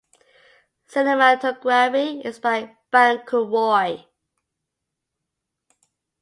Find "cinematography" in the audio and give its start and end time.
0.87-2.25